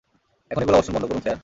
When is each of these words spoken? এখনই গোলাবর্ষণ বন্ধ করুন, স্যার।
এখনই 0.51 0.67
গোলাবর্ষণ 0.67 0.93
বন্ধ 0.95 1.05
করুন, 1.07 1.21
স্যার। 1.21 1.37